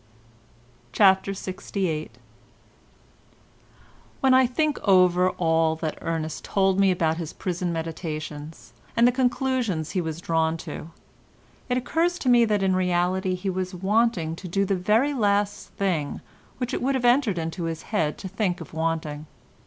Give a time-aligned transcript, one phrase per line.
[0.93, 2.09] CHAPTER LXVIII
[4.19, 9.11] When I think over all that Ernest told me about his prison meditations, and the
[9.11, 10.89] conclusions he was drawn to,
[11.69, 15.67] it occurs to me that in reality he was wanting to do the very last
[15.73, 16.19] thing
[16.57, 19.27] which it would have entered into his head to think of wanting.